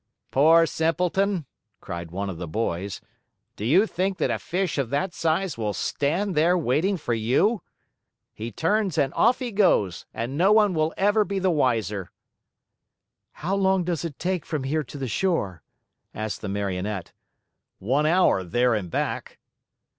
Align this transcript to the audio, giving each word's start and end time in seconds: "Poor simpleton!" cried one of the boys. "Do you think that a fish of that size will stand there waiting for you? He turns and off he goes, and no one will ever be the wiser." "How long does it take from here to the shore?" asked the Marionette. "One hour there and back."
"Poor 0.31 0.65
simpleton!" 0.65 1.45
cried 1.79 2.09
one 2.09 2.27
of 2.27 2.39
the 2.39 2.47
boys. 2.47 3.01
"Do 3.55 3.63
you 3.63 3.85
think 3.85 4.17
that 4.17 4.31
a 4.31 4.39
fish 4.39 4.79
of 4.79 4.89
that 4.89 5.13
size 5.13 5.59
will 5.59 5.73
stand 5.73 6.33
there 6.33 6.57
waiting 6.57 6.97
for 6.97 7.13
you? 7.13 7.61
He 8.33 8.51
turns 8.51 8.97
and 8.97 9.13
off 9.13 9.37
he 9.37 9.51
goes, 9.51 10.07
and 10.11 10.35
no 10.35 10.51
one 10.53 10.73
will 10.73 10.91
ever 10.97 11.23
be 11.23 11.37
the 11.37 11.51
wiser." 11.51 12.11
"How 13.45 13.55
long 13.55 13.83
does 13.83 14.03
it 14.03 14.17
take 14.17 14.43
from 14.43 14.63
here 14.63 14.83
to 14.85 14.97
the 14.97 15.07
shore?" 15.07 15.61
asked 16.15 16.41
the 16.41 16.49
Marionette. 16.49 17.11
"One 17.77 18.07
hour 18.07 18.43
there 18.43 18.73
and 18.73 18.89
back." 18.89 19.37